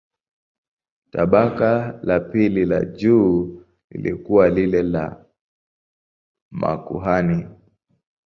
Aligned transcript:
Tabaka 1.11 1.71
la 2.03 2.19
pili 2.19 2.65
la 2.65 2.85
juu 2.91 3.61
lilikuwa 3.91 4.49
lile 4.49 4.83
la 4.83 5.25
makuhani. 6.51 7.47